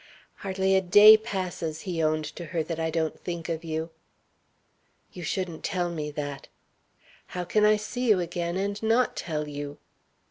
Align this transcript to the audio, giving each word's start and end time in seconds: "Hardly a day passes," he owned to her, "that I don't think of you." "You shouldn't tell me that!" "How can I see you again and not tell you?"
"Hardly 0.37 0.75
a 0.75 0.81
day 0.81 1.15
passes," 1.15 1.81
he 1.81 2.01
owned 2.01 2.25
to 2.35 2.45
her, 2.45 2.63
"that 2.63 2.79
I 2.79 2.89
don't 2.89 3.19
think 3.19 3.49
of 3.49 3.63
you." 3.63 3.91
"You 5.13 5.21
shouldn't 5.21 5.63
tell 5.63 5.91
me 5.91 6.09
that!" 6.09 6.47
"How 7.37 7.43
can 7.43 7.65
I 7.65 7.77
see 7.77 8.09
you 8.09 8.19
again 8.19 8.57
and 8.57 8.81
not 8.81 9.15
tell 9.15 9.47
you?" 9.47 9.77